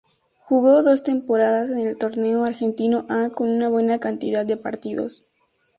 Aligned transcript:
Jugó 0.47 0.81
dos 0.81 1.03
temporadas 1.03 1.69
en 1.69 1.87
el 1.87 1.95
Torneo 1.95 2.43
Argentino 2.43 3.05
A 3.07 3.29
con 3.29 3.49
una 3.49 3.69
buena 3.69 3.99
cantidad 3.99 4.47
de 4.47 4.57
partidos. 4.57 5.27